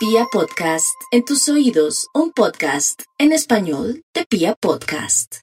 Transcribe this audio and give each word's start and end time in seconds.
Pia 0.00 0.24
Podcast, 0.32 0.96
en 1.10 1.26
tus 1.26 1.46
oídos, 1.50 2.08
un 2.14 2.32
podcast 2.32 3.02
en 3.18 3.32
español 3.32 4.02
de 4.14 4.24
Pia 4.24 4.54
Podcast. 4.58 5.40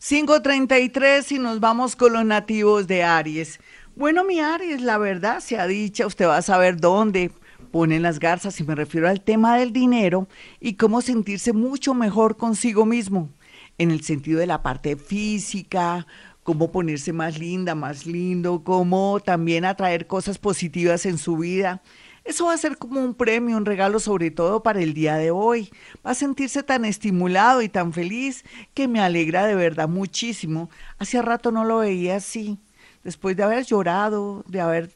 5.33 0.00 1.32
y 1.32 1.38
nos 1.38 1.60
vamos 1.60 1.94
con 1.94 2.14
los 2.14 2.24
nativos 2.24 2.86
de 2.86 3.02
Aries. 3.02 3.60
Bueno, 3.94 4.24
mi 4.24 4.40
Aries, 4.40 4.80
la 4.80 4.96
verdad 4.96 5.40
se 5.40 5.58
ha 5.58 5.66
dicho, 5.66 6.06
usted 6.06 6.26
va 6.26 6.38
a 6.38 6.42
saber 6.42 6.80
dónde 6.80 7.30
ponen 7.72 8.00
las 8.00 8.20
garzas 8.20 8.58
y 8.58 8.64
me 8.64 8.74
refiero 8.74 9.06
al 9.06 9.20
tema 9.20 9.58
del 9.58 9.74
dinero 9.74 10.28
y 10.60 10.76
cómo 10.76 11.02
sentirse 11.02 11.52
mucho 11.52 11.92
mejor 11.92 12.38
consigo 12.38 12.86
mismo, 12.86 13.28
en 13.76 13.90
el 13.90 14.00
sentido 14.00 14.40
de 14.40 14.46
la 14.46 14.62
parte 14.62 14.96
física, 14.96 16.06
cómo 16.42 16.72
ponerse 16.72 17.12
más 17.12 17.38
linda, 17.38 17.74
más 17.74 18.06
lindo, 18.06 18.64
cómo 18.64 19.20
también 19.22 19.66
atraer 19.66 20.06
cosas 20.06 20.38
positivas 20.38 21.04
en 21.04 21.18
su 21.18 21.36
vida 21.36 21.82
eso 22.24 22.46
va 22.46 22.54
a 22.54 22.58
ser 22.58 22.78
como 22.78 23.00
un 23.00 23.14
premio, 23.14 23.56
un 23.56 23.66
regalo 23.66 24.00
sobre 24.00 24.30
todo 24.30 24.62
para 24.62 24.80
el 24.80 24.94
día 24.94 25.16
de 25.16 25.30
hoy. 25.30 25.70
Va 26.04 26.12
a 26.12 26.14
sentirse 26.14 26.62
tan 26.62 26.86
estimulado 26.86 27.60
y 27.60 27.68
tan 27.68 27.92
feliz 27.92 28.44
que 28.72 28.88
me 28.88 29.00
alegra 29.00 29.44
de 29.44 29.54
verdad 29.54 29.88
muchísimo. 29.88 30.70
Hacía 30.98 31.20
rato 31.20 31.52
no 31.52 31.64
lo 31.64 31.78
veía 31.78 32.16
así. 32.16 32.58
Después 33.02 33.36
de 33.36 33.42
haber 33.42 33.66
llorado, 33.66 34.42
de 34.48 34.62
haber, 34.62 34.90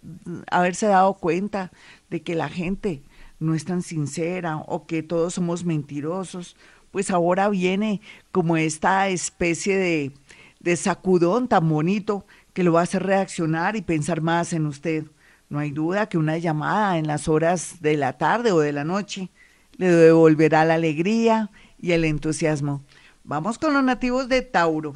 haberse 0.51 0.87
dado 0.87 1.15
cuenta 1.15 1.71
de 2.09 2.23
que 2.23 2.35
la 2.35 2.49
gente 2.49 3.03
no 3.39 3.55
es 3.55 3.67
tan 3.67 3.83
sincera 3.83 4.57
o 4.67 4.87
que 4.87 5.03
todos 5.03 5.35
somos 5.35 5.65
mentirosos, 5.67 6.57
pues 6.91 7.11
ahora 7.11 7.51
viene 7.51 8.01
como 8.33 8.57
esta 8.57 9.09
especie 9.09 9.77
de, 9.77 10.13
de 10.61 10.77
sacudón 10.77 11.47
tan 11.47 11.69
bonito 11.69 12.25
que 12.55 12.65
lo 12.65 12.73
va 12.73 12.81
a 12.81 12.85
hacer 12.85 13.03
reaccionar 13.03 13.77
y 13.77 13.83
pensar 13.83 14.23
más 14.23 14.55
en 14.55 14.65
usted. 14.65 15.05
No 15.49 15.59
hay 15.59 15.71
duda 15.71 16.09
que 16.09 16.19
una 16.19 16.37
llamada 16.37 16.99
en 16.99 17.07
las 17.07 17.27
horas 17.27 17.81
de 17.81 17.97
la 17.97 18.19
tarde 18.19 18.53
o 18.53 18.61
de 18.61 18.73
la 18.73 18.85
noche 18.85 19.31
le 19.77 19.89
devolverá 19.89 20.65
la 20.65 20.75
alegría 20.75 21.51
y 21.79 21.93
el 21.93 22.05
entusiasmo. 22.05 22.83
Vamos 23.25 23.59
con 23.59 23.73
los 23.73 23.83
nativos 23.83 24.29
de 24.29 24.43
Tauro. 24.43 24.95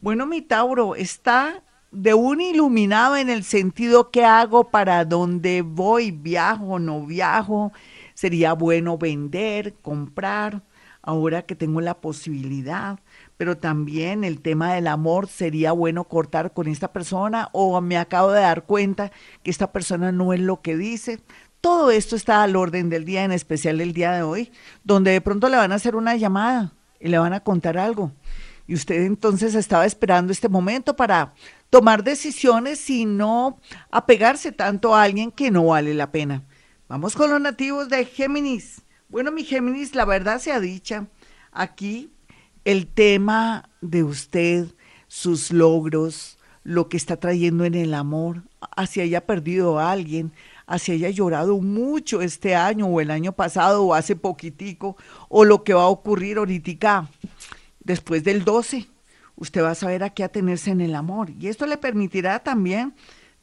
Bueno, 0.00 0.26
mi 0.26 0.40
Tauro 0.40 0.94
está 0.94 1.64
de 1.90 2.14
un 2.14 2.40
iluminado 2.40 3.16
en 3.16 3.28
el 3.30 3.42
sentido 3.42 4.10
que 4.10 4.24
hago 4.24 4.70
para 4.70 5.04
dónde 5.04 5.62
voy, 5.62 6.12
viajo, 6.12 6.78
no 6.78 7.04
viajo. 7.04 7.72
Sería 8.14 8.52
bueno 8.52 8.98
vender, 8.98 9.74
comprar, 9.82 10.62
ahora 11.02 11.42
que 11.42 11.56
tengo 11.56 11.80
la 11.80 11.94
posibilidad 11.94 13.00
pero 13.38 13.56
también 13.56 14.24
el 14.24 14.42
tema 14.42 14.74
del 14.74 14.88
amor, 14.88 15.28
sería 15.28 15.70
bueno 15.72 16.04
cortar 16.04 16.52
con 16.52 16.66
esta 16.66 16.92
persona 16.92 17.48
o 17.52 17.80
me 17.80 17.96
acabo 17.96 18.32
de 18.32 18.40
dar 18.40 18.64
cuenta 18.64 19.12
que 19.44 19.50
esta 19.50 19.72
persona 19.72 20.10
no 20.12 20.32
es 20.32 20.40
lo 20.40 20.60
que 20.60 20.76
dice. 20.76 21.20
Todo 21.60 21.92
esto 21.92 22.16
está 22.16 22.42
al 22.42 22.56
orden 22.56 22.90
del 22.90 23.04
día, 23.04 23.24
en 23.24 23.32
especial 23.32 23.80
el 23.80 23.92
día 23.92 24.12
de 24.12 24.22
hoy, 24.22 24.52
donde 24.82 25.12
de 25.12 25.20
pronto 25.20 25.48
le 25.48 25.56
van 25.56 25.70
a 25.70 25.76
hacer 25.76 25.94
una 25.94 26.16
llamada 26.16 26.72
y 26.98 27.08
le 27.08 27.18
van 27.18 27.32
a 27.32 27.40
contar 27.40 27.78
algo. 27.78 28.12
Y 28.66 28.74
usted 28.74 29.02
entonces 29.02 29.54
estaba 29.54 29.86
esperando 29.86 30.32
este 30.32 30.48
momento 30.48 30.96
para 30.96 31.32
tomar 31.70 32.02
decisiones 32.02 32.90
y 32.90 33.06
no 33.06 33.60
apegarse 33.90 34.50
tanto 34.50 34.94
a 34.94 35.02
alguien 35.04 35.30
que 35.30 35.52
no 35.52 35.66
vale 35.66 35.94
la 35.94 36.10
pena. 36.10 36.42
Vamos 36.88 37.14
con 37.14 37.30
los 37.30 37.40
nativos 37.40 37.88
de 37.88 38.04
Géminis. 38.04 38.82
Bueno, 39.08 39.30
mi 39.30 39.44
Géminis, 39.44 39.94
la 39.94 40.04
verdad 40.04 40.40
sea 40.40 40.58
dicha, 40.58 41.06
aquí 41.52 42.12
el 42.68 42.86
tema 42.86 43.70
de 43.80 44.04
usted, 44.04 44.66
sus 45.06 45.52
logros, 45.52 46.36
lo 46.64 46.90
que 46.90 46.98
está 46.98 47.16
trayendo 47.16 47.64
en 47.64 47.74
el 47.74 47.94
amor, 47.94 48.42
así 48.76 49.00
haya 49.00 49.24
perdido 49.24 49.78
a 49.78 49.90
alguien, 49.90 50.32
así 50.66 50.92
haya 50.92 51.08
llorado 51.08 51.62
mucho 51.62 52.20
este 52.20 52.54
año 52.54 52.84
o 52.84 53.00
el 53.00 53.10
año 53.10 53.32
pasado 53.32 53.84
o 53.84 53.94
hace 53.94 54.16
poquitico, 54.16 54.98
o 55.30 55.46
lo 55.46 55.64
que 55.64 55.72
va 55.72 55.84
a 55.84 55.88
ocurrir 55.88 56.36
ahorita 56.36 57.08
después 57.80 58.22
del 58.22 58.44
12, 58.44 58.86
usted 59.36 59.62
va 59.62 59.70
a 59.70 59.74
saber 59.74 60.04
a 60.04 60.10
qué 60.10 60.22
atenerse 60.22 60.70
en 60.70 60.82
el 60.82 60.94
amor. 60.94 61.30
Y 61.40 61.48
esto 61.48 61.64
le 61.64 61.78
permitirá 61.78 62.40
también 62.40 62.92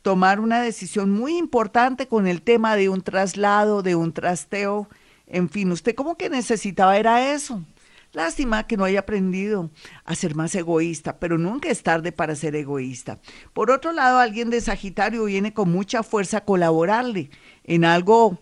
tomar 0.04 0.40
una 0.40 0.62
decisión 0.62 1.10
muy 1.10 1.36
importante 1.36 2.08
con 2.08 2.28
el 2.28 2.44
tema 2.44 2.76
de 2.76 2.90
un 2.90 3.02
traslado, 3.02 3.82
de 3.82 3.96
un 3.96 4.14
trasteo, 4.14 4.88
en 5.26 5.50
fin, 5.50 5.72
usted 5.72 5.96
como 5.96 6.16
que 6.16 6.30
necesitaba 6.30 6.96
era 7.00 7.34
eso, 7.34 7.64
Lástima 8.16 8.66
que 8.66 8.78
no 8.78 8.86
haya 8.86 9.02
aprendido 9.02 9.72
a 10.06 10.16
ser 10.16 10.36
más 10.36 10.56
egoísta, 10.56 11.20
pero 11.20 11.38
nunca 11.38 11.70
es 11.70 11.84
tarde 11.84 12.14
para 12.14 12.34
ser 12.34 12.56
egoísta. 12.56 13.20
Por 13.52 13.70
otro 13.70 13.92
lado, 13.92 14.20
alguien 14.20 14.50
de 14.50 14.62
Sagitario 14.62 15.26
viene 15.26 15.54
con 15.54 15.70
mucha 15.70 16.02
fuerza 16.02 16.38
a 16.38 16.46
colaborarle 16.46 17.30
en 17.66 17.84
algo 17.84 18.40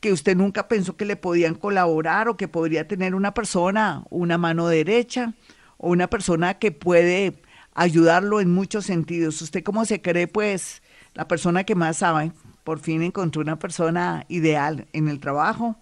que 0.00 0.12
usted 0.12 0.36
nunca 0.36 0.66
pensó 0.66 0.96
que 0.96 1.04
le 1.04 1.14
podían 1.14 1.54
colaborar 1.54 2.28
o 2.28 2.36
que 2.36 2.48
podría 2.48 2.88
tener 2.88 3.14
una 3.14 3.34
persona, 3.34 4.02
una 4.10 4.36
mano 4.36 4.66
derecha 4.66 5.34
o 5.78 5.90
una 5.90 6.08
persona 6.08 6.54
que 6.54 6.72
puede 6.72 7.40
ayudarlo 7.72 8.40
en 8.40 8.52
muchos 8.52 8.84
sentidos. 8.84 9.40
Usted 9.40 9.62
como 9.62 9.84
se 9.84 10.02
cree, 10.02 10.26
pues, 10.26 10.82
la 11.14 11.28
persona 11.28 11.62
que 11.62 11.76
más 11.76 11.98
sabe, 11.98 12.32
por 12.64 12.80
fin 12.80 13.00
encontró 13.00 13.42
una 13.42 13.60
persona 13.60 14.24
ideal 14.28 14.88
en 14.92 15.06
el 15.06 15.20
trabajo 15.20 15.76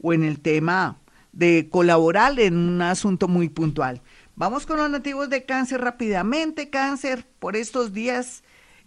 o 0.00 0.14
en 0.14 0.24
el 0.24 0.40
tema 0.40 0.96
de 1.38 1.68
colaborar 1.70 2.40
en 2.40 2.56
un 2.56 2.82
asunto 2.82 3.28
muy 3.28 3.48
puntual. 3.48 4.02
Vamos 4.34 4.66
con 4.66 4.76
los 4.76 4.90
nativos 4.90 5.30
de 5.30 5.44
cáncer 5.44 5.80
rápidamente. 5.80 6.68
Cáncer, 6.68 7.24
por 7.38 7.54
estos 7.54 7.92
días 7.92 8.42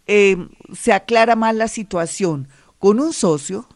eh, 0.05 0.35
se 0.73 0.91
aclara 0.91 1.37
más 1.37 1.55
la 1.55 1.69
situación 1.69 2.49
con 2.77 2.99
un 2.99 3.13
socio, 3.13 3.69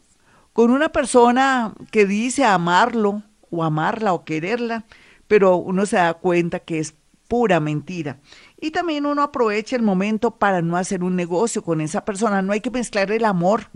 con 0.51 0.71
una 0.71 0.89
persona 0.89 1.73
que 1.89 2.05
dice 2.05 2.43
amarlo 2.43 3.23
o 3.49 3.63
amarla 3.63 4.11
o 4.11 4.25
quererla, 4.25 4.83
pero 5.29 5.55
uno 5.55 5.85
se 5.85 5.95
da 5.95 6.13
cuenta 6.15 6.59
que 6.59 6.79
es 6.79 6.95
pura 7.29 7.61
mentira. 7.61 8.19
Y 8.59 8.71
también 8.71 9.05
uno 9.05 9.21
aprovecha 9.21 9.77
el 9.77 9.83
momento 9.83 10.31
para 10.31 10.61
no 10.61 10.75
hacer 10.75 11.01
un 11.01 11.15
negocio 11.15 11.63
con 11.63 11.79
esa 11.79 12.03
persona. 12.03 12.41
No 12.41 12.51
hay 12.51 12.59
que 12.59 12.71
mezclar 12.71 13.09
el 13.11 13.23
amor 13.23 13.69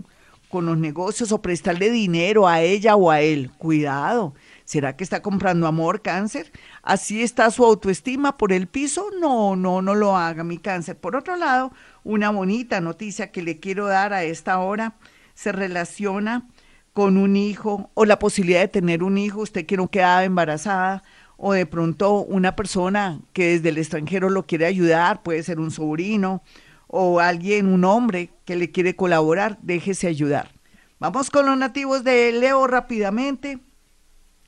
con 0.50 0.66
los 0.66 0.76
negocios 0.76 1.32
o 1.32 1.40
prestarle 1.40 1.90
dinero 1.90 2.46
a 2.46 2.60
ella 2.60 2.96
o 2.96 3.10
a 3.10 3.22
él. 3.22 3.50
Cuidado. 3.56 4.34
¿Será 4.70 4.94
que 4.94 5.02
está 5.02 5.20
comprando 5.20 5.66
amor, 5.66 6.00
cáncer? 6.00 6.52
¿Así 6.84 7.24
está 7.24 7.50
su 7.50 7.64
autoestima 7.64 8.38
por 8.38 8.52
el 8.52 8.68
piso? 8.68 9.06
No, 9.20 9.56
no, 9.56 9.82
no 9.82 9.96
lo 9.96 10.16
haga, 10.16 10.44
mi 10.44 10.58
cáncer. 10.58 10.96
Por 10.96 11.16
otro 11.16 11.34
lado, 11.34 11.72
una 12.04 12.30
bonita 12.30 12.80
noticia 12.80 13.32
que 13.32 13.42
le 13.42 13.58
quiero 13.58 13.88
dar 13.88 14.12
a 14.12 14.22
esta 14.22 14.60
hora 14.60 14.94
se 15.34 15.50
relaciona 15.50 16.46
con 16.92 17.16
un 17.16 17.34
hijo 17.34 17.90
o 17.94 18.04
la 18.04 18.20
posibilidad 18.20 18.60
de 18.60 18.68
tener 18.68 19.02
un 19.02 19.18
hijo, 19.18 19.40
usted 19.40 19.66
que 19.66 19.76
no 19.76 19.90
embarazada 20.22 21.02
o 21.36 21.52
de 21.52 21.66
pronto 21.66 22.20
una 22.20 22.54
persona 22.54 23.22
que 23.32 23.48
desde 23.48 23.70
el 23.70 23.78
extranjero 23.78 24.30
lo 24.30 24.46
quiere 24.46 24.66
ayudar, 24.66 25.24
puede 25.24 25.42
ser 25.42 25.58
un 25.58 25.72
sobrino 25.72 26.44
o 26.86 27.18
alguien, 27.18 27.66
un 27.66 27.82
hombre 27.82 28.30
que 28.44 28.54
le 28.54 28.70
quiere 28.70 28.94
colaborar, 28.94 29.58
déjese 29.62 30.06
ayudar. 30.06 30.52
Vamos 31.00 31.28
con 31.28 31.46
los 31.46 31.58
nativos 31.58 32.04
de 32.04 32.30
Leo 32.30 32.68
rápidamente. 32.68 33.58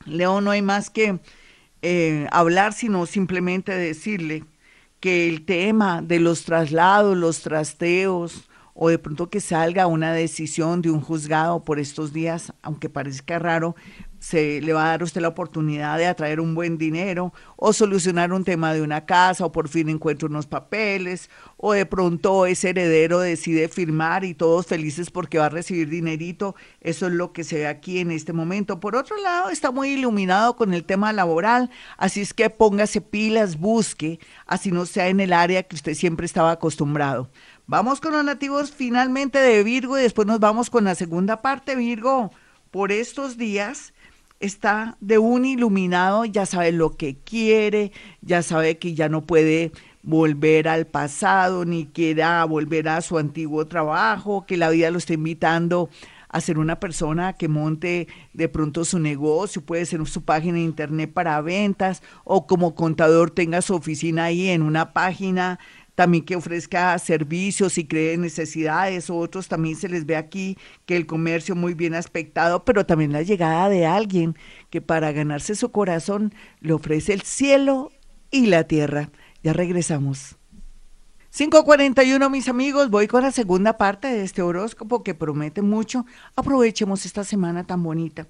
León 0.05 0.45
no 0.45 0.51
hay 0.51 0.61
más 0.61 0.89
que 0.89 1.19
eh, 1.81 2.27
hablar, 2.31 2.73
sino 2.73 3.05
simplemente 3.05 3.71
decirle 3.73 4.45
que 4.99 5.27
el 5.27 5.45
tema 5.45 6.01
de 6.01 6.19
los 6.19 6.45
traslados, 6.45 7.17
los 7.17 7.41
trasteos, 7.41 8.49
o 8.73 8.89
de 8.89 8.97
pronto 8.97 9.29
que 9.29 9.39
salga 9.39 9.87
una 9.87 10.13
decisión 10.13 10.81
de 10.81 10.89
un 10.89 11.01
juzgado 11.01 11.63
por 11.63 11.79
estos 11.79 12.13
días, 12.13 12.53
aunque 12.61 12.89
parezca 12.89 13.37
raro, 13.37 13.75
se 14.23 14.61
le 14.61 14.71
va 14.71 14.85
a 14.85 14.87
dar 14.91 15.01
a 15.01 15.03
usted 15.03 15.19
la 15.19 15.27
oportunidad 15.27 15.97
de 15.97 16.05
atraer 16.05 16.39
un 16.39 16.55
buen 16.55 16.77
dinero 16.77 17.33
o 17.57 17.73
solucionar 17.73 18.31
un 18.31 18.45
tema 18.45 18.73
de 18.73 18.81
una 18.81 19.05
casa 19.05 19.45
o 19.45 19.51
por 19.51 19.67
fin 19.67 19.89
encuentra 19.89 20.29
unos 20.29 20.47
papeles 20.47 21.29
o 21.57 21.73
de 21.73 21.85
pronto 21.85 22.45
ese 22.45 22.69
heredero 22.69 23.19
decide 23.19 23.67
firmar 23.67 24.23
y 24.23 24.33
todos 24.33 24.65
felices 24.65 25.11
porque 25.11 25.39
va 25.39 25.47
a 25.47 25.49
recibir 25.49 25.89
dinerito. 25.89 26.55
Eso 26.79 27.07
es 27.07 27.11
lo 27.11 27.33
que 27.33 27.43
se 27.43 27.57
ve 27.57 27.67
aquí 27.67 27.99
en 27.99 28.11
este 28.11 28.31
momento. 28.31 28.79
Por 28.79 28.95
otro 28.95 29.17
lado, 29.21 29.49
está 29.49 29.71
muy 29.71 29.89
iluminado 29.89 30.55
con 30.55 30.73
el 30.73 30.85
tema 30.85 31.11
laboral, 31.11 31.69
así 31.97 32.21
es 32.21 32.33
que 32.33 32.49
póngase 32.49 33.01
pilas, 33.01 33.59
busque, 33.59 34.21
así 34.45 34.71
no 34.71 34.85
sea 34.85 35.09
en 35.09 35.19
el 35.19 35.33
área 35.33 35.63
que 35.63 35.75
usted 35.75 35.95
siempre 35.95 36.25
estaba 36.25 36.51
acostumbrado. 36.51 37.29
Vamos 37.67 37.99
con 37.99 38.13
los 38.13 38.23
nativos 38.23 38.71
finalmente 38.71 39.39
de 39.39 39.63
Virgo 39.65 39.99
y 39.99 40.03
después 40.03 40.25
nos 40.25 40.39
vamos 40.39 40.69
con 40.69 40.85
la 40.85 40.95
segunda 40.95 41.41
parte, 41.41 41.75
Virgo. 41.75 42.31
Por 42.71 42.91
estos 42.91 43.37
días 43.37 43.92
está 44.43 44.97
de 44.99 45.17
un 45.17 45.45
iluminado, 45.45 46.25
ya 46.25 46.45
sabe 46.45 46.73
lo 46.73 46.97
que 46.97 47.15
quiere, 47.15 47.93
ya 48.21 48.41
sabe 48.41 48.77
que 48.77 48.93
ya 48.93 49.07
no 49.07 49.21
puede 49.21 49.71
volver 50.03 50.67
al 50.67 50.85
pasado, 50.85 51.63
ni 51.63 51.85
quiera 51.85 52.43
volver 52.43 52.89
a 52.89 53.01
su 53.01 53.17
antiguo 53.17 53.67
trabajo, 53.67 54.45
que 54.45 54.57
la 54.57 54.69
vida 54.69 54.91
lo 54.91 54.97
está 54.97 55.13
invitando 55.13 55.89
a 56.27 56.41
ser 56.41 56.57
una 56.57 56.79
persona 56.79 57.33
que 57.33 57.47
monte 57.47 58.07
de 58.33 58.49
pronto 58.49 58.83
su 58.83 58.99
negocio, 58.99 59.61
puede 59.61 59.85
ser 59.85 60.05
su 60.07 60.23
página 60.23 60.55
de 60.55 60.63
internet 60.63 61.13
para 61.13 61.39
ventas 61.41 62.01
o 62.25 62.45
como 62.45 62.75
contador 62.75 63.31
tenga 63.31 63.61
su 63.61 63.75
oficina 63.75 64.25
ahí 64.25 64.49
en 64.49 64.61
una 64.63 64.91
página 64.93 65.59
también 65.95 66.25
que 66.25 66.35
ofrezca 66.35 66.97
servicios 66.99 67.77
y 67.77 67.85
cree 67.85 68.17
necesidades, 68.17 69.09
otros 69.09 69.47
también 69.47 69.75
se 69.75 69.89
les 69.89 70.05
ve 70.05 70.15
aquí 70.15 70.57
que 70.85 70.97
el 70.97 71.05
comercio 71.05 71.55
muy 71.55 71.73
bien 71.73 71.93
aspectado, 71.93 72.65
pero 72.65 72.85
también 72.85 73.11
la 73.11 73.21
llegada 73.21 73.69
de 73.69 73.85
alguien 73.85 74.35
que 74.69 74.81
para 74.81 75.11
ganarse 75.11 75.55
su 75.55 75.71
corazón 75.71 76.33
le 76.59 76.73
ofrece 76.73 77.13
el 77.13 77.21
cielo 77.21 77.91
y 78.31 78.47
la 78.47 78.63
tierra. 78.63 79.11
Ya 79.43 79.53
regresamos. 79.53 80.37
541, 81.35 82.29
mis 82.29 82.47
amigos, 82.47 82.91
voy 82.91 83.07
con 83.07 83.23
la 83.23 83.31
segunda 83.31 83.75
parte 83.75 84.07
de 84.07 84.23
este 84.23 84.43
horóscopo 84.43 85.03
que 85.03 85.15
promete 85.15 85.63
mucho. 85.63 86.05
Aprovechemos 86.35 87.07
esta 87.07 87.23
semana 87.23 87.63
tan 87.63 87.81
bonita. 87.81 88.27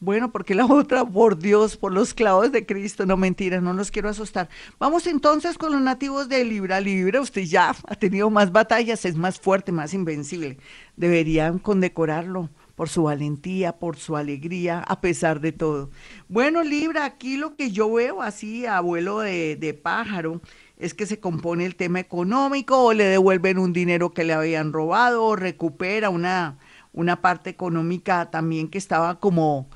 Bueno, 0.00 0.32
porque 0.32 0.54
la 0.54 0.64
otra, 0.72 1.04
por 1.04 1.38
Dios, 1.38 1.76
por 1.76 1.92
los 1.92 2.14
clavos 2.14 2.50
de 2.52 2.64
Cristo, 2.64 3.04
no 3.04 3.18
mentira, 3.18 3.60
no 3.60 3.74
los 3.74 3.90
quiero 3.90 4.08
asustar. 4.08 4.48
Vamos 4.78 5.06
entonces 5.06 5.58
con 5.58 5.72
los 5.72 5.82
nativos 5.82 6.28
de 6.28 6.42
Libra. 6.44 6.80
Libra, 6.80 7.20
usted 7.20 7.42
ya 7.42 7.76
ha 7.86 7.94
tenido 7.96 8.30
más 8.30 8.50
batallas, 8.50 9.04
es 9.04 9.16
más 9.16 9.38
fuerte, 9.38 9.72
más 9.72 9.92
invencible. 9.92 10.56
Deberían 10.96 11.58
condecorarlo 11.58 12.48
por 12.76 12.88
su 12.88 13.02
valentía, 13.02 13.78
por 13.78 13.98
su 13.98 14.16
alegría, 14.16 14.80
a 14.80 15.02
pesar 15.02 15.40
de 15.40 15.52
todo. 15.52 15.90
Bueno, 16.28 16.62
Libra, 16.62 17.04
aquí 17.04 17.36
lo 17.36 17.54
que 17.54 17.70
yo 17.70 17.92
veo 17.92 18.22
así, 18.22 18.64
abuelo 18.64 19.18
de, 19.18 19.56
de 19.56 19.74
pájaro, 19.74 20.40
es 20.78 20.94
que 20.94 21.04
se 21.04 21.20
compone 21.20 21.66
el 21.66 21.76
tema 21.76 22.00
económico 22.00 22.82
o 22.82 22.94
le 22.94 23.04
devuelven 23.04 23.58
un 23.58 23.74
dinero 23.74 24.12
que 24.12 24.24
le 24.24 24.32
habían 24.32 24.72
robado 24.72 25.24
o 25.24 25.36
recupera 25.36 26.08
una 26.08 26.56
una 26.92 27.20
parte 27.20 27.50
económica 27.50 28.30
también 28.30 28.68
que 28.68 28.78
estaba 28.78 29.20
como 29.20 29.68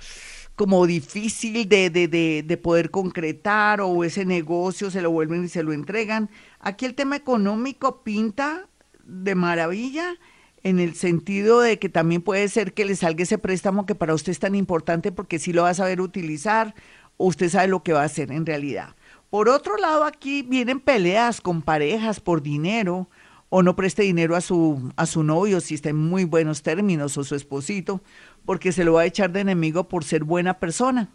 como 0.56 0.86
difícil 0.86 1.68
de, 1.68 1.90
de, 1.90 2.06
de, 2.06 2.44
de, 2.46 2.56
poder 2.56 2.92
concretar 2.92 3.80
o 3.80 4.04
ese 4.04 4.24
negocio 4.24 4.88
se 4.88 5.02
lo 5.02 5.10
vuelven 5.10 5.44
y 5.44 5.48
se 5.48 5.64
lo 5.64 5.72
entregan. 5.72 6.30
Aquí 6.60 6.84
el 6.84 6.94
tema 6.94 7.16
económico 7.16 8.04
pinta 8.04 8.68
de 9.04 9.34
maravilla 9.34 10.16
en 10.62 10.78
el 10.78 10.94
sentido 10.94 11.60
de 11.60 11.80
que 11.80 11.88
también 11.88 12.22
puede 12.22 12.48
ser 12.48 12.72
que 12.72 12.84
le 12.84 12.94
salga 12.94 13.24
ese 13.24 13.36
préstamo 13.36 13.84
que 13.84 13.96
para 13.96 14.14
usted 14.14 14.30
es 14.30 14.38
tan 14.38 14.54
importante 14.54 15.10
porque 15.10 15.40
sí 15.40 15.52
lo 15.52 15.62
va 15.62 15.70
a 15.70 15.74
saber 15.74 16.00
utilizar 16.00 16.74
usted 17.16 17.48
sabe 17.48 17.68
lo 17.68 17.82
que 17.82 17.92
va 17.92 18.02
a 18.02 18.06
hacer 18.06 18.30
en 18.32 18.46
realidad. 18.46 18.94
Por 19.30 19.48
otro 19.48 19.76
lado, 19.76 20.04
aquí 20.04 20.42
vienen 20.42 20.80
peleas 20.80 21.40
con 21.40 21.62
parejas 21.62 22.20
por 22.20 22.42
dinero, 22.42 23.08
o 23.56 23.62
no 23.62 23.76
preste 23.76 24.02
dinero 24.02 24.34
a 24.34 24.40
su, 24.40 24.90
a 24.96 25.06
su 25.06 25.22
novio 25.22 25.60
si 25.60 25.76
está 25.76 25.88
en 25.88 25.96
muy 25.96 26.24
buenos 26.24 26.64
términos 26.64 27.16
o 27.16 27.22
su 27.22 27.36
esposito, 27.36 28.02
porque 28.44 28.72
se 28.72 28.82
lo 28.82 28.94
va 28.94 29.02
a 29.02 29.06
echar 29.06 29.30
de 29.30 29.42
enemigo 29.42 29.86
por 29.86 30.02
ser 30.02 30.24
buena 30.24 30.58
persona, 30.58 31.08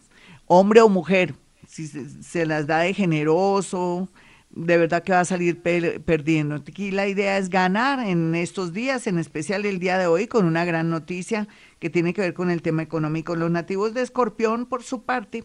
hombre 0.45 0.80
o 0.80 0.88
mujer, 0.88 1.36
si 1.68 1.86
se, 1.86 2.45
las 2.45 2.65
da 2.65 2.80
de 2.80 2.94
generoso, 2.94 4.07
de 4.51 4.77
verdad 4.77 5.03
que 5.03 5.12
va 5.12 5.19
a 5.19 5.25
salir 5.25 5.62
perdiendo. 5.62 6.56
Aquí 6.56 6.91
la 6.91 7.09
idea 7.09 7.38
es 7.38 7.50
ganar 7.50 8.07
en 8.07 8.33
estos 8.33 8.71
días, 8.71 9.06
en 9.07 9.19
especial 9.19 9.65
el 9.65 9.80
día 9.80 9.97
de 9.97 10.07
hoy, 10.07 10.27
con 10.27 10.45
una 10.45 10.63
gran 10.63 10.89
noticia 10.89 11.50
que 11.80 11.89
tiene 11.89 12.13
que 12.13 12.21
ver 12.21 12.33
con 12.33 12.51
el 12.51 12.62
tema 12.62 12.83
económico. 12.83 13.36
Los 13.36 13.51
nativos 13.51 13.94
de 13.94 14.01
Escorpión, 14.01 14.65
por 14.65 14.81
su 14.83 15.03
parte, 15.03 15.44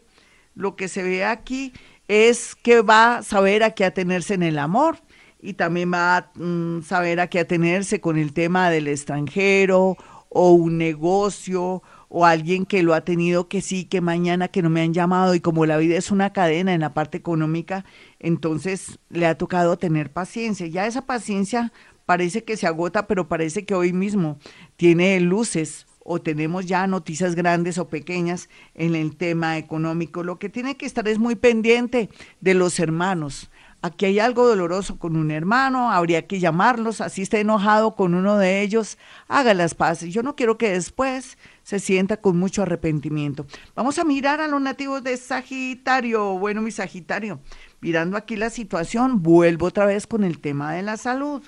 lo 0.54 0.76
que 0.76 0.86
se 0.86 1.02
ve 1.02 1.24
aquí 1.24 1.72
es 2.06 2.54
que 2.54 2.82
va 2.82 3.16
a 3.16 3.22
saber 3.24 3.64
a 3.64 3.72
qué 3.72 3.84
atenerse 3.84 4.34
en 4.34 4.44
el 4.44 4.60
amor 4.60 4.98
y 5.44 5.52
también 5.52 5.92
va 5.92 6.16
a 6.16 6.30
mm, 6.36 6.82
saber 6.82 7.20
a 7.20 7.28
qué 7.28 7.40
atenerse 7.40 8.00
con 8.00 8.16
el 8.16 8.32
tema 8.32 8.70
del 8.70 8.88
extranjero 8.88 9.98
o 10.30 10.52
un 10.52 10.78
negocio 10.78 11.82
o 12.08 12.24
alguien 12.24 12.64
que 12.64 12.82
lo 12.82 12.94
ha 12.94 13.02
tenido 13.02 13.46
que 13.46 13.60
sí, 13.60 13.84
que 13.84 14.00
mañana 14.00 14.48
que 14.48 14.62
no 14.62 14.70
me 14.70 14.80
han 14.80 14.94
llamado 14.94 15.34
y 15.34 15.40
como 15.40 15.66
la 15.66 15.76
vida 15.76 15.98
es 15.98 16.10
una 16.10 16.32
cadena 16.32 16.72
en 16.72 16.80
la 16.80 16.94
parte 16.94 17.18
económica, 17.18 17.84
entonces 18.20 18.98
le 19.10 19.26
ha 19.26 19.36
tocado 19.36 19.76
tener 19.76 20.10
paciencia. 20.10 20.66
Ya 20.66 20.86
esa 20.86 21.04
paciencia 21.04 21.72
parece 22.06 22.42
que 22.44 22.56
se 22.56 22.66
agota, 22.66 23.06
pero 23.06 23.28
parece 23.28 23.66
que 23.66 23.74
hoy 23.74 23.92
mismo 23.92 24.38
tiene 24.76 25.20
luces 25.20 25.86
o 26.04 26.20
tenemos 26.20 26.66
ya 26.66 26.86
noticias 26.86 27.34
grandes 27.34 27.78
o 27.78 27.88
pequeñas 27.88 28.48
en 28.74 28.94
el 28.94 29.16
tema 29.16 29.58
económico. 29.58 30.22
Lo 30.22 30.38
que 30.38 30.48
tiene 30.48 30.76
que 30.76 30.86
estar 30.86 31.06
es 31.08 31.18
muy 31.18 31.34
pendiente 31.34 32.10
de 32.40 32.54
los 32.54 32.78
hermanos, 32.78 33.50
aquí 33.84 34.06
hay 34.06 34.18
algo 34.18 34.46
doloroso 34.46 34.98
con 34.98 35.14
un 35.14 35.30
hermano, 35.30 35.92
habría 35.92 36.26
que 36.26 36.40
llamarlos, 36.40 37.02
así 37.02 37.20
esté 37.20 37.40
enojado 37.40 37.94
con 37.94 38.14
uno 38.14 38.38
de 38.38 38.62
ellos, 38.62 38.96
haga 39.28 39.52
las 39.52 39.74
paces. 39.74 40.14
Yo 40.14 40.22
no 40.22 40.36
quiero 40.36 40.56
que 40.56 40.70
después 40.70 41.36
se 41.64 41.78
sienta 41.78 42.16
con 42.16 42.38
mucho 42.38 42.62
arrepentimiento. 42.62 43.44
Vamos 43.74 43.98
a 43.98 44.04
mirar 44.04 44.40
a 44.40 44.48
los 44.48 44.62
nativos 44.62 45.04
de 45.04 45.18
Sagitario. 45.18 46.38
Bueno, 46.38 46.62
mi 46.62 46.70
Sagitario, 46.70 47.40
mirando 47.82 48.16
aquí 48.16 48.36
la 48.36 48.48
situación, 48.48 49.22
vuelvo 49.22 49.66
otra 49.66 49.84
vez 49.84 50.06
con 50.06 50.24
el 50.24 50.40
tema 50.40 50.72
de 50.72 50.80
la 50.80 50.96
salud. 50.96 51.42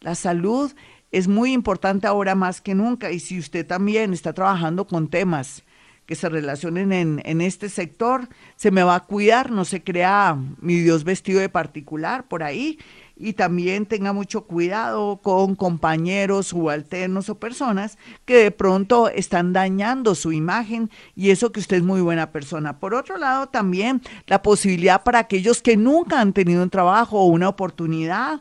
La 0.00 0.14
salud 0.14 0.74
es 1.10 1.26
muy 1.26 1.54
importante 1.54 2.06
ahora 2.06 2.34
más 2.34 2.60
que 2.60 2.74
nunca 2.74 3.10
y 3.10 3.18
si 3.18 3.38
usted 3.38 3.66
también 3.66 4.12
está 4.12 4.34
trabajando 4.34 4.86
con 4.86 5.08
temas 5.08 5.64
que 6.06 6.16
se 6.16 6.28
relacionen 6.28 6.92
en, 6.92 7.40
este 7.40 7.68
sector, 7.68 8.28
se 8.56 8.70
me 8.70 8.82
va 8.82 8.96
a 8.96 9.04
cuidar, 9.04 9.50
no 9.50 9.64
se 9.64 9.82
crea 9.82 10.36
mi 10.60 10.76
Dios 10.76 11.04
vestido 11.04 11.40
de 11.40 11.48
particular 11.48 12.26
por 12.26 12.42
ahí 12.42 12.78
y 13.16 13.34
también 13.34 13.86
tenga 13.86 14.12
mucho 14.12 14.42
cuidado 14.42 15.18
con 15.22 15.54
compañeros 15.54 16.48
subalternos 16.48 17.28
o 17.28 17.36
personas 17.36 17.98
que 18.24 18.36
de 18.36 18.50
pronto 18.50 19.08
están 19.08 19.52
dañando 19.52 20.14
su 20.14 20.32
imagen 20.32 20.90
y 21.14 21.30
eso 21.30 21.52
que 21.52 21.60
usted 21.60 21.76
es 21.76 21.82
muy 21.84 22.00
buena 22.00 22.32
persona. 22.32 22.78
Por 22.80 22.94
otro 22.94 23.18
lado, 23.18 23.46
también 23.46 24.02
la 24.26 24.42
posibilidad 24.42 25.04
para 25.04 25.20
aquellos 25.20 25.62
que 25.62 25.76
nunca 25.76 26.20
han 26.20 26.32
tenido 26.32 26.62
un 26.62 26.70
trabajo 26.70 27.20
o 27.20 27.26
una 27.26 27.48
oportunidad 27.48 28.40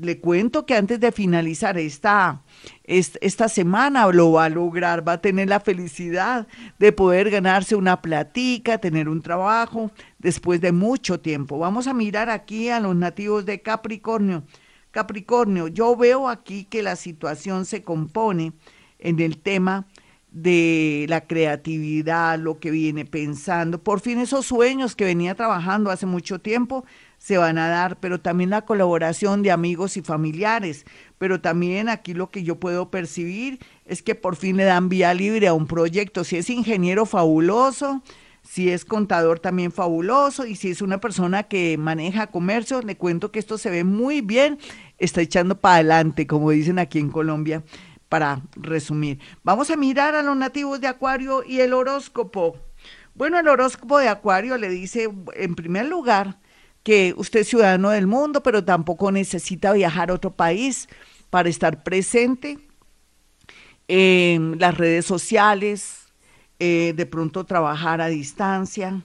le 0.00 0.20
cuento 0.20 0.66
que 0.66 0.74
antes 0.74 1.00
de 1.00 1.10
finalizar 1.10 1.78
esta, 1.78 2.42
esta 2.84 3.48
semana 3.48 4.06
lo 4.08 4.32
va 4.32 4.44
a 4.44 4.48
lograr, 4.48 5.06
va 5.06 5.12
a 5.12 5.20
tener 5.20 5.48
la 5.48 5.60
felicidad 5.60 6.46
de 6.78 6.92
poder 6.92 7.30
ganarse 7.30 7.76
una 7.76 8.02
platica, 8.02 8.78
tener 8.78 9.08
un 9.08 9.22
trabajo 9.22 9.90
después 10.18 10.60
de 10.60 10.72
mucho 10.72 11.20
tiempo. 11.20 11.58
Vamos 11.58 11.86
a 11.86 11.94
mirar 11.94 12.28
aquí 12.28 12.68
a 12.68 12.80
los 12.80 12.94
nativos 12.94 13.46
de 13.46 13.62
Capricornio. 13.62 14.44
Capricornio, 14.90 15.68
yo 15.68 15.96
veo 15.96 16.28
aquí 16.28 16.64
que 16.64 16.82
la 16.82 16.96
situación 16.96 17.64
se 17.64 17.82
compone 17.82 18.52
en 18.98 19.20
el 19.20 19.38
tema 19.38 19.86
de 20.30 21.06
la 21.08 21.26
creatividad, 21.26 22.38
lo 22.38 22.58
que 22.58 22.70
viene 22.70 23.06
pensando. 23.06 23.82
Por 23.82 24.00
fin 24.00 24.18
esos 24.18 24.44
sueños 24.44 24.94
que 24.94 25.06
venía 25.06 25.34
trabajando 25.34 25.90
hace 25.90 26.04
mucho 26.04 26.38
tiempo 26.38 26.84
se 27.18 27.38
van 27.38 27.58
a 27.58 27.68
dar, 27.68 27.98
pero 27.98 28.20
también 28.20 28.50
la 28.50 28.64
colaboración 28.64 29.42
de 29.42 29.50
amigos 29.50 29.96
y 29.96 30.02
familiares. 30.02 30.84
Pero 31.18 31.40
también 31.40 31.88
aquí 31.88 32.14
lo 32.14 32.30
que 32.30 32.42
yo 32.42 32.60
puedo 32.60 32.90
percibir 32.90 33.58
es 33.84 34.02
que 34.02 34.14
por 34.14 34.36
fin 34.36 34.56
le 34.56 34.64
dan 34.64 34.88
vía 34.88 35.14
libre 35.14 35.48
a 35.48 35.54
un 35.54 35.66
proyecto. 35.66 36.24
Si 36.24 36.36
es 36.36 36.50
ingeniero 36.50 37.06
fabuloso, 37.06 38.02
si 38.42 38.70
es 38.70 38.84
contador 38.84 39.40
también 39.40 39.72
fabuloso 39.72 40.46
y 40.46 40.54
si 40.54 40.70
es 40.70 40.82
una 40.82 41.00
persona 41.00 41.44
que 41.44 41.76
maneja 41.78 42.28
comercio, 42.28 42.80
le 42.82 42.96
cuento 42.96 43.32
que 43.32 43.40
esto 43.40 43.58
se 43.58 43.70
ve 43.70 43.82
muy 43.82 44.20
bien, 44.20 44.58
está 44.98 45.20
echando 45.20 45.60
para 45.60 45.76
adelante, 45.76 46.26
como 46.26 46.50
dicen 46.50 46.78
aquí 46.78 46.98
en 46.98 47.10
Colombia 47.10 47.64
para 48.08 48.40
resumir. 48.54 49.18
Vamos 49.42 49.70
a 49.70 49.76
mirar 49.76 50.14
a 50.14 50.22
los 50.22 50.36
nativos 50.36 50.80
de 50.80 50.86
Acuario 50.86 51.42
y 51.44 51.60
el 51.60 51.72
horóscopo. 51.72 52.56
Bueno, 53.14 53.38
el 53.38 53.48
horóscopo 53.48 53.98
de 53.98 54.08
Acuario 54.08 54.56
le 54.58 54.68
dice, 54.68 55.08
en 55.34 55.54
primer 55.54 55.86
lugar, 55.86 56.38
que 56.86 57.14
usted 57.16 57.40
es 57.40 57.48
ciudadano 57.48 57.90
del 57.90 58.06
mundo, 58.06 58.44
pero 58.44 58.64
tampoco 58.64 59.10
necesita 59.10 59.72
viajar 59.72 60.10
a 60.10 60.14
otro 60.14 60.36
país 60.36 60.88
para 61.30 61.48
estar 61.48 61.82
presente 61.82 62.60
en 63.88 64.60
las 64.60 64.78
redes 64.78 65.04
sociales, 65.04 66.12
eh, 66.60 66.92
de 66.94 67.06
pronto 67.06 67.42
trabajar 67.42 68.00
a 68.00 68.06
distancia, 68.06 69.02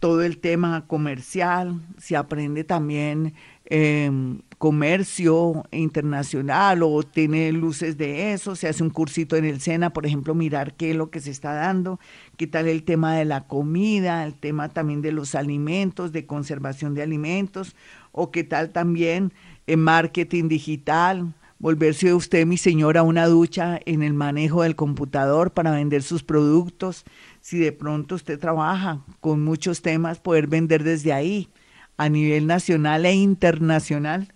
todo 0.00 0.22
el 0.22 0.38
tema 0.38 0.86
comercial, 0.86 1.82
se 1.98 2.16
aprende 2.16 2.64
también 2.64 3.34
eh, 3.66 4.10
comercio 4.58 5.64
internacional 5.70 6.82
o 6.82 7.04
tiene 7.04 7.52
luces 7.52 7.96
de 7.96 8.32
eso, 8.32 8.56
se 8.56 8.68
hace 8.68 8.82
un 8.82 8.90
cursito 8.90 9.36
en 9.36 9.44
el 9.44 9.60
SENA, 9.60 9.90
por 9.90 10.04
ejemplo, 10.04 10.34
mirar 10.34 10.74
qué 10.74 10.90
es 10.90 10.96
lo 10.96 11.10
que 11.10 11.20
se 11.20 11.30
está 11.30 11.54
dando, 11.54 12.00
qué 12.36 12.48
tal 12.48 12.66
el 12.66 12.82
tema 12.82 13.14
de 13.14 13.24
la 13.24 13.46
comida, 13.46 14.24
el 14.24 14.34
tema 14.34 14.68
también 14.68 15.00
de 15.00 15.12
los 15.12 15.36
alimentos, 15.36 16.10
de 16.10 16.26
conservación 16.26 16.94
de 16.94 17.02
alimentos, 17.02 17.76
o 18.10 18.32
qué 18.32 18.42
tal 18.42 18.70
también 18.70 19.32
en 19.68 19.80
marketing 19.80 20.48
digital, 20.48 21.34
volverse 21.60 22.12
usted, 22.12 22.44
mi 22.44 22.56
señora, 22.56 23.04
una 23.04 23.26
ducha 23.26 23.78
en 23.86 24.02
el 24.02 24.14
manejo 24.14 24.62
del 24.62 24.74
computador 24.74 25.52
para 25.52 25.70
vender 25.70 26.02
sus 26.02 26.24
productos. 26.24 27.04
Si 27.40 27.58
de 27.58 27.70
pronto 27.70 28.16
usted 28.16 28.40
trabaja 28.40 29.04
con 29.20 29.44
muchos 29.44 29.82
temas, 29.82 30.18
poder 30.18 30.48
vender 30.48 30.82
desde 30.82 31.12
ahí 31.12 31.48
a 31.96 32.08
nivel 32.08 32.46
nacional 32.48 33.06
e 33.06 33.14
internacional 33.14 34.32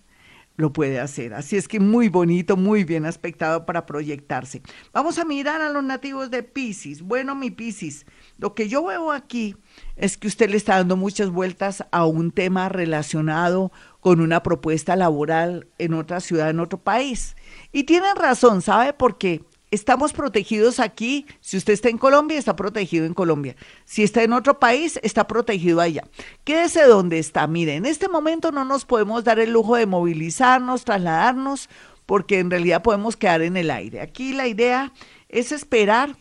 lo 0.55 0.71
puede 0.71 0.99
hacer. 0.99 1.33
Así 1.33 1.57
es 1.57 1.67
que 1.67 1.79
muy 1.79 2.09
bonito, 2.09 2.57
muy 2.57 2.83
bien 2.83 3.05
aspectado 3.05 3.65
para 3.65 3.85
proyectarse. 3.85 4.61
Vamos 4.91 5.17
a 5.17 5.25
mirar 5.25 5.61
a 5.61 5.69
los 5.69 5.83
nativos 5.83 6.29
de 6.29 6.43
Pisces. 6.43 7.01
Bueno, 7.01 7.35
mi 7.35 7.49
Pisces, 7.49 8.05
lo 8.37 8.53
que 8.53 8.67
yo 8.67 8.83
veo 8.85 9.11
aquí 9.11 9.55
es 9.95 10.17
que 10.17 10.27
usted 10.27 10.49
le 10.49 10.57
está 10.57 10.77
dando 10.77 10.97
muchas 10.97 11.29
vueltas 11.29 11.83
a 11.91 12.05
un 12.05 12.31
tema 12.31 12.69
relacionado 12.69 13.71
con 13.99 14.21
una 14.21 14.43
propuesta 14.43 14.95
laboral 14.95 15.67
en 15.77 15.93
otra 15.93 16.19
ciudad, 16.19 16.49
en 16.49 16.59
otro 16.59 16.79
país. 16.79 17.35
Y 17.71 17.83
tienen 17.83 18.15
razón, 18.15 18.61
¿sabe? 18.61 18.93
Porque 18.93 19.43
estamos 19.73 20.13
protegidos 20.13 20.79
aquí. 20.79 21.25
Si 21.41 21.57
usted 21.57 21.73
está 21.73 21.89
en 21.89 21.97
Colombia, 21.97 22.37
está 22.37 22.55
protegido 22.55 23.05
en 23.05 23.13
Colombia. 23.13 23.55
Si 23.85 24.03
está 24.03 24.23
en 24.23 24.33
otro 24.33 24.59
país, 24.59 24.99
está 25.03 25.27
protegido 25.27 25.81
allá. 25.81 26.03
Quédese 26.43 26.83
donde 26.83 27.19
está. 27.19 27.47
Mire, 27.47 27.75
en 27.75 27.85
este 27.85 28.07
momento 28.07 28.51
no 28.51 28.65
nos 28.65 28.85
podemos 28.85 29.23
dar 29.23 29.39
el 29.39 29.51
lujo 29.51 29.75
de 29.75 29.85
movilizarnos, 29.85 30.85
trasladarnos, 30.85 31.69
porque 32.05 32.39
en 32.39 32.51
realidad 32.51 32.83
podemos 32.83 33.17
quedar 33.17 33.41
en 33.41 33.57
el 33.57 33.71
aire. 33.71 34.01
Aquí 34.01 34.33
la 34.33 34.47
idea 34.47 34.93
es 35.29 35.51
esperar 35.51 36.15